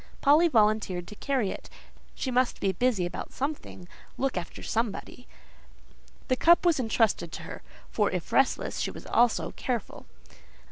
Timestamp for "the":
6.27-6.35